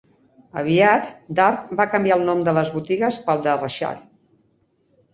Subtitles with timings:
[0.61, 4.05] Aviat, Dart va canviar el nom de les botigues pel de Rexall.